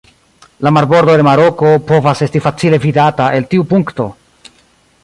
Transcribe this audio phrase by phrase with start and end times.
[0.67, 4.09] La marbordo de Maroko povas esti facile vidata el tiu punkto.